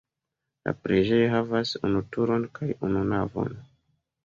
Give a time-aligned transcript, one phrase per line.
[0.67, 3.57] La preĝejo havas unu turon kaj unu navon.